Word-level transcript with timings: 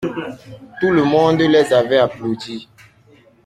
Tout 0.81 0.89
le 0.89 1.03
monde 1.03 1.41
les 1.41 1.71
avaient 1.71 1.99
applaudis. 1.99 2.67